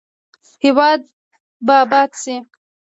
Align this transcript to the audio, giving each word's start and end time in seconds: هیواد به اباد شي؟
هیواد 0.63 1.01
به 1.65 1.73
اباد 1.83 2.11
شي؟ 2.21 2.35